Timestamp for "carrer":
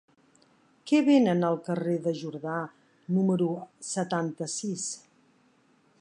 1.67-1.99